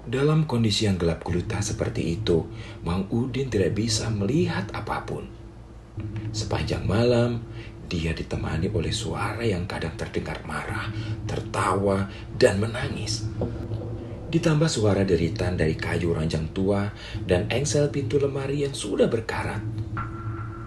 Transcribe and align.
Dalam 0.00 0.48
kondisi 0.48 0.88
yang 0.88 0.96
gelap 0.96 1.20
gulita 1.20 1.60
seperti 1.60 2.16
itu, 2.16 2.48
Mang 2.88 3.04
Udin 3.12 3.52
tidak 3.52 3.76
bisa 3.76 4.08
melihat 4.08 4.64
apa 4.72 5.04
pun. 5.04 5.28
Sepanjang 6.32 6.88
malam, 6.88 7.44
dia 7.84 8.16
ditemani 8.16 8.72
oleh 8.72 8.96
suara 8.96 9.44
yang 9.44 9.68
kadang 9.68 9.92
terdengar 10.00 10.40
marah, 10.48 10.88
tertawa, 11.28 12.08
dan 12.40 12.56
menangis. 12.56 13.28
Ditambah 14.32 14.72
suara 14.72 15.04
deritan 15.04 15.60
dari 15.60 15.76
kayu 15.76 16.16
ranjang 16.16 16.48
tua 16.56 16.88
dan 17.20 17.52
engsel 17.52 17.92
pintu 17.92 18.16
lemari 18.16 18.64
yang 18.64 18.72
sudah 18.72 19.04
berkarat. 19.04 19.60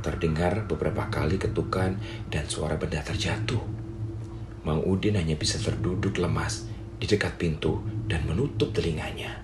Terdengar 0.05 0.69
beberapa 0.69 1.09
kali 1.09 1.41
ketukan 1.41 1.97
dan 2.29 2.45
suara 2.45 2.77
benda 2.77 3.01
terjatuh. 3.01 3.63
Mang 4.61 4.85
Udin 4.85 5.17
hanya 5.17 5.33
bisa 5.33 5.57
terduduk 5.57 6.21
lemas 6.21 6.72
di 7.03 7.19
dekat 7.19 7.35
pintu 7.35 7.83
dan 8.07 8.23
menutup 8.23 8.71
telinganya. 8.71 9.43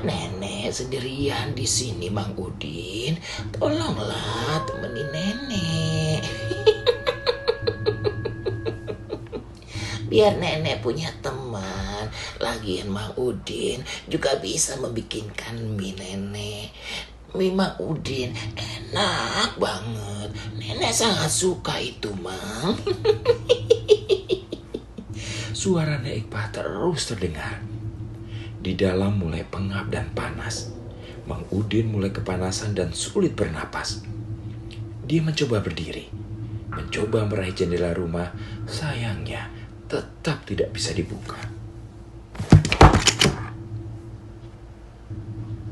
Nenek 0.00 0.72
sendirian 0.72 1.52
di 1.52 1.68
sini, 1.68 2.08
Mang 2.08 2.32
Udin. 2.40 3.20
Tolonglah 3.52 4.64
temenin 4.64 5.12
nenek. 5.12 6.24
Biar 10.08 10.40
nenek 10.40 10.80
punya 10.80 11.12
teman. 11.20 12.08
Lagian 12.40 12.88
Mang 12.88 13.12
Udin 13.20 13.84
juga 14.08 14.40
bisa 14.40 14.80
membikinkan 14.80 15.76
mie 15.76 16.00
nenek. 16.00 16.72
Mie 17.36 17.52
Mang 17.52 17.76
Udin 17.76 18.32
enak 18.56 19.60
banget. 19.60 20.32
Nenek 20.56 20.96
sangat 20.96 21.28
suka 21.28 21.76
itu, 21.76 22.08
Mang. 22.16 22.72
Suara 25.66 25.98
Nek 25.98 26.30
Iqbal 26.30 26.46
terus 26.54 27.10
terdengar. 27.10 27.58
Di 28.62 28.78
dalam 28.78 29.18
mulai 29.18 29.42
pengap 29.42 29.90
dan 29.90 30.14
panas. 30.14 30.70
Mang 31.26 31.42
Udin 31.50 31.90
mulai 31.90 32.14
kepanasan 32.14 32.70
dan 32.70 32.94
sulit 32.94 33.34
bernapas. 33.34 34.06
Dia 35.02 35.26
mencoba 35.26 35.58
berdiri, 35.58 36.06
mencoba 36.70 37.26
meraih 37.26 37.50
jendela 37.50 37.90
rumah. 37.98 38.30
Sayangnya, 38.70 39.50
tetap 39.90 40.46
tidak 40.46 40.70
bisa 40.70 40.94
dibuka. 40.94 41.34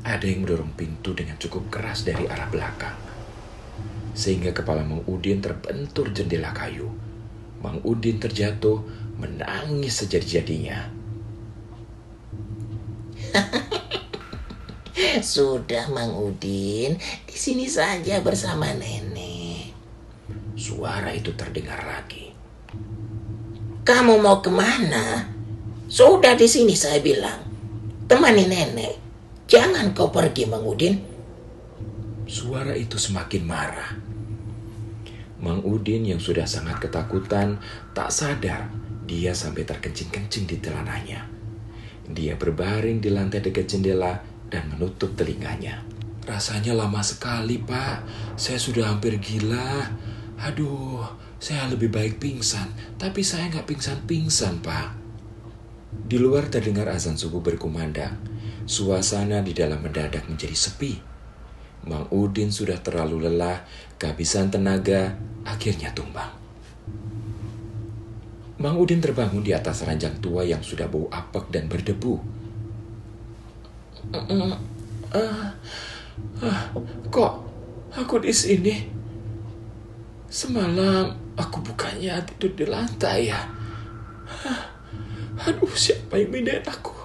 Ada 0.03 0.27
yang 0.27 0.43
mendorong 0.43 0.75
pintu 0.75 1.15
dengan 1.15 1.39
cukup 1.39 1.71
keras 1.71 2.03
dari 2.03 2.27
arah 2.27 2.51
belakang. 2.51 2.99
Sehingga 4.11 4.51
kepala 4.51 4.83
Mang 4.83 5.07
Udin 5.07 5.39
terbentur 5.39 6.11
jendela 6.11 6.51
kayu. 6.51 6.91
Mang 7.63 7.79
Udin 7.87 8.19
terjatuh, 8.19 9.04
menangis 9.25 10.05
sejadi-jadinya. 10.05 10.93
Sudah, 15.35 15.89
Mang 15.89 16.13
Udin. 16.13 17.01
Di 17.25 17.37
sini 17.37 17.65
saja 17.65 18.21
bersama 18.21 18.69
nenek. 18.77 19.73
Suara 20.55 21.11
itu 21.17 21.33
terdengar 21.33 21.81
lagi. 21.83 22.31
Kamu 23.85 24.21
mau 24.21 24.39
ke 24.45 24.53
mana? 24.53 25.29
Sudah 25.89 26.37
di 26.37 26.47
sini 26.47 26.77
saya 26.77 27.01
bilang. 27.01 27.41
Temani 28.05 28.45
nenek. 28.45 28.95
Jangan 29.49 29.97
kau 29.97 30.13
pergi, 30.13 30.45
Mang 30.45 30.69
Udin. 30.69 31.01
Suara 32.29 32.77
itu 32.77 33.01
semakin 33.01 33.43
marah. 33.45 33.93
Mang 35.45 35.61
Udin 35.61 36.09
yang 36.09 36.23
sudah 36.23 36.49
sangat 36.49 36.81
ketakutan 36.81 37.61
tak 37.93 38.09
sadar 38.09 38.84
dia 39.05 39.37
sampai 39.37 39.69
terkencing-kencing 39.69 40.49
di 40.49 40.57
telananya. 40.61 41.29
Dia 42.05 42.37
berbaring 42.37 43.01
di 43.01 43.09
lantai 43.13 43.41
dekat 43.41 43.69
jendela 43.69 44.21
dan 44.49 44.69
menutup 44.73 45.17
telinganya. 45.17 45.85
Rasanya 46.25 46.73
lama 46.73 47.05
sekali, 47.05 47.61
Pak. 47.61 48.05
Saya 48.41 48.57
sudah 48.57 48.93
hampir 48.93 49.21
gila. 49.21 49.93
Aduh, 50.41 51.05
saya 51.37 51.69
lebih 51.69 51.93
baik 51.93 52.17
pingsan. 52.17 52.73
Tapi 52.97 53.21
saya 53.21 53.53
nggak 53.53 53.69
pingsan-pingsan, 53.69 54.65
Pak. 54.65 54.89
Di 55.95 56.17
luar 56.17 56.49
terdengar 56.49 56.89
azan 56.89 57.21
subuh 57.21 57.45
berkumandang. 57.45 58.17
Suasana 58.65 59.45
di 59.45 59.53
dalam 59.53 59.85
mendadak 59.85 60.25
menjadi 60.29 60.57
sepi. 60.57 60.97
Mang 61.85 62.09
Udin 62.09 62.49
sudah 62.49 62.81
terlalu 62.81 63.29
lelah, 63.29 63.69
kehabisan 64.01 64.49
tenaga, 64.49 65.21
akhirnya 65.45 65.93
tumbang. 65.93 66.44
Mang 68.65 68.81
Udin 68.81 68.97
terbangun 68.97 69.45
di 69.45 69.53
atas 69.53 69.85
ranjang 69.85 70.25
tua 70.25 70.41
yang 70.41 70.65
sudah 70.65 70.89
bau 70.89 71.05
apek 71.13 71.53
dan 71.53 71.69
berdebu. 71.69 72.17
Uh, 74.09 74.57
uh, 75.13 75.53
uh, 76.41 76.61
kok 77.13 77.45
aku 77.93 78.25
di 78.25 78.33
sini? 78.33 78.89
Semalam 80.33 81.13
aku 81.37 81.61
bukannya 81.61 82.25
tidur 82.25 82.57
di 82.57 82.65
lantai 82.65 83.29
ya. 83.29 83.45
Aduh, 85.45 85.77
siapa 85.77 86.17
yang 86.17 86.33
mindahin 86.33 86.65
aku? 86.65 86.97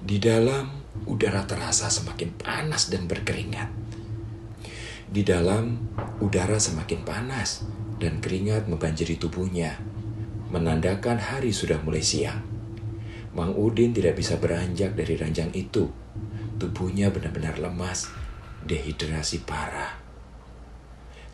Di 0.00 0.16
dalam, 0.16 0.80
udara 1.04 1.44
terasa 1.44 1.92
semakin 1.92 2.32
panas 2.40 2.88
dan 2.88 3.04
berkeringat. 3.04 3.68
Di 5.12 5.20
dalam, 5.20 5.92
udara 6.24 6.56
semakin 6.56 7.04
panas 7.04 7.68
dan 8.00 8.24
keringat 8.24 8.64
membanjiri 8.64 9.20
tubuhnya, 9.20 9.76
menandakan 10.50 11.18
hari 11.18 11.50
sudah 11.50 11.82
mulai 11.82 12.02
siang. 12.02 12.42
Mang 13.36 13.52
Udin 13.52 13.92
tidak 13.92 14.16
bisa 14.16 14.40
beranjak 14.40 14.96
dari 14.96 15.18
ranjang 15.18 15.52
itu. 15.52 15.90
Tubuhnya 16.56 17.12
benar-benar 17.12 17.60
lemas, 17.60 18.08
dehidrasi 18.64 19.44
parah. 19.44 20.00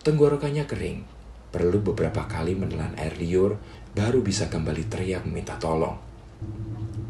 Tenggorokannya 0.02 0.66
kering, 0.66 1.06
perlu 1.54 1.78
beberapa 1.78 2.26
kali 2.26 2.58
menelan 2.58 2.98
air 2.98 3.14
liur 3.22 3.54
baru 3.94 4.18
bisa 4.18 4.50
kembali 4.50 4.90
teriak 4.90 5.22
meminta 5.22 5.54
tolong. 5.62 5.94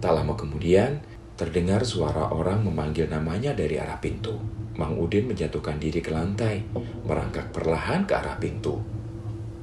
Tak 0.03 0.13
lama 0.13 0.37
kemudian, 0.37 1.01
terdengar 1.41 1.89
suara 1.89 2.29
orang 2.29 2.61
memanggil 2.67 3.09
namanya 3.09 3.57
dari 3.57 3.81
arah 3.81 3.97
pintu. 3.97 4.37
Mang 4.77 5.01
Udin 5.01 5.31
menjatuhkan 5.31 5.81
diri 5.81 6.05
ke 6.05 6.13
lantai, 6.13 6.69
merangkak 7.09 7.49
perlahan 7.55 8.05
ke 8.05 8.13
arah 8.13 8.37
pintu. 8.37 8.77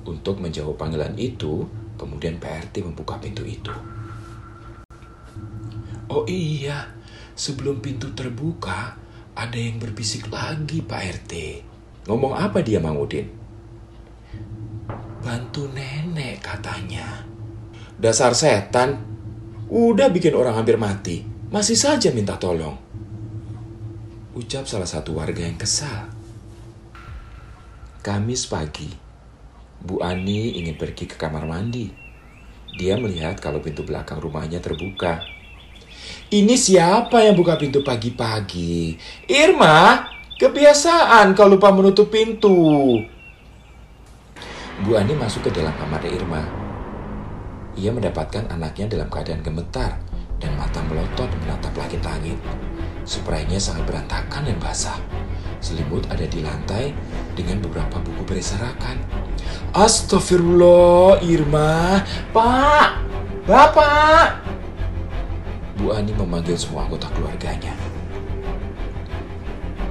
Untuk 0.09 0.41
menjawab 0.41 0.79
panggilan 0.79 1.13
itu, 1.21 1.69
kemudian 1.99 2.39
PRT 2.39 2.79
membuka 2.87 3.19
pintu 3.19 3.43
itu. 3.43 3.75
Oh 6.09 6.23
iya, 6.25 6.89
sebelum 7.35 7.83
pintu 7.83 8.15
terbuka, 8.15 8.95
ada 9.35 9.57
yang 9.59 9.77
berbisik 9.77 10.31
lagi 10.31 10.81
Pak 10.81 11.01
RT. 11.21 11.33
Ngomong 12.09 12.33
apa 12.33 12.63
dia 12.63 12.81
Mang 12.81 12.97
Udin? 12.97 13.29
Bantu 15.21 15.69
nenek 15.69 16.41
katanya. 16.41 17.27
Dasar 17.99 18.31
setan, 18.33 18.97
udah 19.69 20.09
bikin 20.09 20.33
orang 20.33 20.57
hampir 20.57 20.79
mati, 20.79 21.21
masih 21.51 21.75
saja 21.75 22.09
minta 22.15 22.39
tolong. 22.39 22.79
Ucap 24.33 24.65
salah 24.65 24.87
satu 24.87 25.19
warga 25.19 25.43
yang 25.43 25.59
kesal. 25.59 26.09
Kamis 27.99 28.47
pagi, 28.47 28.87
Bu 29.79 30.03
Ani 30.03 30.59
ingin 30.59 30.75
pergi 30.75 31.07
ke 31.07 31.15
kamar 31.15 31.47
mandi. 31.47 31.87
Dia 32.75 32.99
melihat 32.99 33.39
kalau 33.39 33.63
pintu 33.63 33.87
belakang 33.87 34.19
rumahnya 34.19 34.59
terbuka. 34.59 35.23
Ini 36.29 36.53
siapa 36.53 37.23
yang 37.23 37.33
buka 37.33 37.55
pintu 37.55 37.81
pagi-pagi? 37.81 38.99
Irma, 39.25 40.05
kebiasaan 40.37 41.33
kau 41.33 41.47
lupa 41.47 41.71
menutup 41.71 42.11
pintu. 42.11 42.99
Bu 44.83 44.91
Ani 44.95 45.15
masuk 45.15 45.47
ke 45.47 45.51
dalam 45.55 45.73
kamar 45.79 46.03
Irma. 46.07 46.43
Ia 47.79 47.95
mendapatkan 47.95 48.51
anaknya 48.51 48.91
dalam 48.91 49.07
keadaan 49.07 49.39
gemetar 49.39 49.95
dan 50.39 50.51
mata 50.59 50.83
melotot 50.87 51.27
menatap 51.43 51.71
langit-langit. 51.75 52.35
Spraynya 53.07 53.59
sangat 53.59 53.87
berantakan 53.87 54.43
dan 54.43 54.59
basah. 54.59 54.99
Selimut 55.59 56.07
ada 56.07 56.23
di 56.23 56.39
lantai 56.39 56.95
dengan 57.35 57.59
beberapa 57.63 57.99
buku 57.99 58.23
berserakan. 58.27 59.28
Astagfirullah, 59.73 61.21
Irma. 61.23 62.03
Pak, 62.33 62.89
Bapak. 63.45 64.41
Bu 65.79 65.95
Ani 65.95 66.11
memanggil 66.11 66.59
semua 66.59 66.83
anggota 66.89 67.07
keluarganya. 67.15 67.71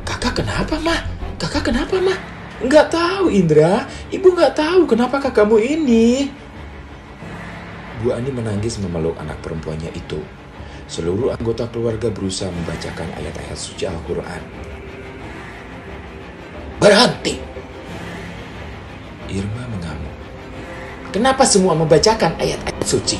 Kakak 0.04 0.44
kenapa, 0.44 0.76
mah? 0.82 1.00
Kakak 1.40 1.72
kenapa, 1.72 1.96
mah? 1.96 2.18
Enggak 2.58 2.90
tahu, 2.90 3.30
Indra. 3.30 3.86
Ibu 4.10 4.34
enggak 4.34 4.58
tahu 4.58 4.84
kenapa 4.84 5.22
kakakmu 5.22 5.62
ini. 5.62 6.28
Bu 8.02 8.14
Ani 8.14 8.30
menangis 8.34 8.78
memeluk 8.82 9.14
anak 9.22 9.38
perempuannya 9.40 9.94
itu. 9.94 10.18
Seluruh 10.88 11.36
anggota 11.36 11.68
keluarga 11.68 12.08
berusaha 12.08 12.48
membacakan 12.48 13.08
ayat-ayat 13.20 13.58
suci 13.58 13.84
Al-Quran. 13.84 14.42
Berhenti. 16.78 17.47
Kenapa 21.08 21.48
semua 21.48 21.72
membacakan 21.72 22.36
ayat-ayat 22.36 22.84
suci? 22.84 23.16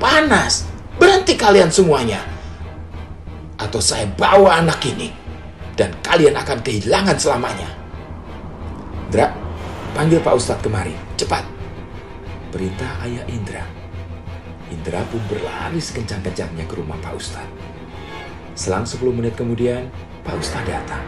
Panas. 0.00 0.64
Berhenti 0.96 1.36
kalian 1.36 1.68
semuanya. 1.68 2.24
Atau 3.60 3.84
saya 3.84 4.08
bawa 4.16 4.64
anak 4.64 4.80
ini. 4.88 5.12
Dan 5.76 5.92
kalian 6.00 6.36
akan 6.36 6.60
kehilangan 6.64 7.16
selamanya. 7.20 7.68
Indra, 9.08 9.32
panggil 9.92 10.24
Pak 10.24 10.34
Ustadz 10.36 10.64
kemari. 10.64 10.96
Cepat. 11.20 11.44
Perintah 12.48 13.04
ayah 13.04 13.24
Indra. 13.28 13.64
Indra 14.72 15.04
pun 15.08 15.20
berlari 15.28 15.82
sekencang-kencangnya 15.82 16.64
ke 16.64 16.74
rumah 16.80 16.96
Pak 17.04 17.12
Ustadz. 17.12 17.56
Selang 18.56 18.88
10 18.88 19.00
menit 19.12 19.36
kemudian, 19.36 19.88
Pak 20.24 20.36
Ustadz 20.36 20.68
datang. 20.68 21.04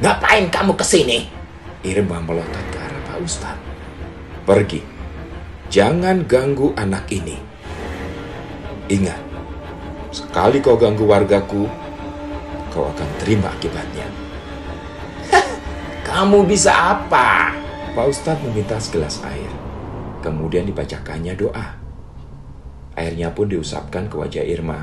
Ngapain 0.00 0.48
kamu 0.48 0.72
ke 0.76 0.84
sini? 0.84 1.28
Irma 1.82 2.20
melotot 2.20 2.66
ke 2.68 2.78
arah 2.78 2.91
Pak 3.22 3.30
Ustadz. 3.30 3.66
Pergi. 4.42 4.82
Jangan 5.70 6.26
ganggu 6.26 6.74
anak 6.74 7.06
ini. 7.14 7.38
Ingat, 8.90 9.22
sekali 10.10 10.58
kau 10.58 10.74
ganggu 10.74 11.06
wargaku, 11.06 11.70
kau 12.74 12.90
akan 12.90 13.08
terima 13.22 13.46
akibatnya. 13.54 14.10
Kamu 16.10 16.42
bisa 16.50 16.98
apa? 16.98 17.54
Pak 17.94 18.10
Ustadz 18.10 18.42
meminta 18.42 18.82
segelas 18.82 19.22
air. 19.22 19.54
Kemudian 20.18 20.66
dibacakannya 20.66 21.38
doa. 21.38 21.78
Airnya 22.98 23.30
pun 23.30 23.46
diusapkan 23.46 24.10
ke 24.10 24.18
wajah 24.18 24.42
Irma. 24.42 24.82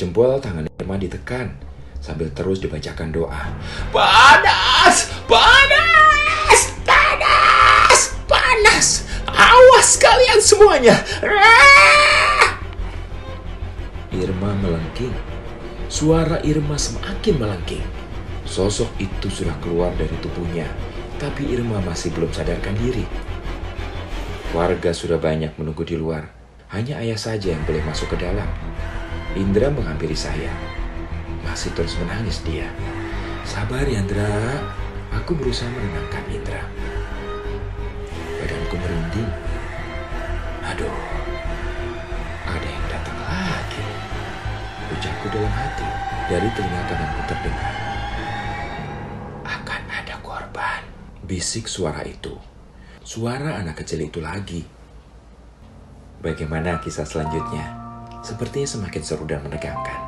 Jempol 0.00 0.40
tangan 0.40 0.72
Irma 0.80 0.96
ditekan 0.96 1.52
sambil 2.00 2.32
terus 2.32 2.64
dibacakan 2.64 3.12
doa. 3.12 3.52
Panas! 3.92 5.12
Panas! 5.28 5.97
Awas 9.88 10.04
kalian 10.04 10.36
semuanya! 10.36 11.00
Irma 14.12 14.52
melengking. 14.60 15.16
Suara 15.88 16.44
Irma 16.44 16.76
semakin 16.76 17.40
melengking. 17.40 17.80
Sosok 18.44 18.92
itu 19.00 19.32
sudah 19.32 19.56
keluar 19.64 19.88
dari 19.96 20.12
tubuhnya, 20.20 20.68
tapi 21.16 21.48
Irma 21.56 21.80
masih 21.80 22.12
belum 22.12 22.28
sadarkan 22.28 22.76
diri. 22.76 23.08
Warga 24.52 24.92
sudah 24.92 25.16
banyak 25.16 25.56
menunggu 25.56 25.88
di 25.88 25.96
luar. 25.96 26.36
Hanya 26.68 27.00
ayah 27.00 27.16
saja 27.16 27.56
yang 27.56 27.64
boleh 27.64 27.80
masuk 27.88 28.12
ke 28.12 28.20
dalam. 28.20 28.44
Indra 29.40 29.72
menghampiri 29.72 30.12
saya. 30.12 30.52
Masih 31.48 31.72
terus 31.72 31.96
menangis 31.96 32.44
dia. 32.44 32.68
Sabar 33.48 33.88
Yandra, 33.88 34.52
aku 35.16 35.32
berusaha 35.32 35.72
menenangkan 35.72 36.28
Indra. 36.28 36.57
Dari 46.38 46.54
telinga 46.54 46.82
kananku 46.86 47.22
terdengar. 47.26 47.74
Akan 49.42 49.82
ada 49.90 50.14
korban. 50.22 50.86
Bisik 51.26 51.66
suara 51.66 52.06
itu. 52.06 52.30
Suara 53.02 53.58
anak 53.58 53.82
kecil 53.82 54.06
itu 54.06 54.22
lagi. 54.22 54.62
Bagaimana 56.22 56.78
kisah 56.78 57.02
selanjutnya? 57.02 57.66
Sepertinya 58.22 58.70
semakin 58.70 59.02
seru 59.02 59.26
dan 59.26 59.42
menegangkan. 59.42 59.98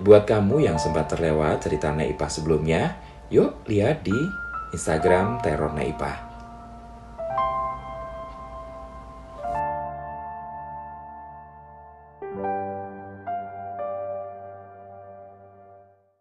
Buat 0.00 0.24
kamu 0.24 0.64
yang 0.72 0.80
sempat 0.80 1.12
terlewat 1.12 1.60
cerita 1.60 1.92
Naipah 1.92 2.32
sebelumnya, 2.32 2.96
yuk 3.28 3.60
lihat 3.68 4.08
di 4.08 4.16
Instagram 4.72 5.36
Teror 5.44 5.76
Naipah. 5.76 6.33